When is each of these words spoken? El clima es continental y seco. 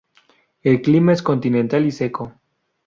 El 0.63 0.81
clima 0.81 1.13
es 1.13 1.21
continental 1.21 1.85
y 1.85 1.91
seco. 1.91 2.33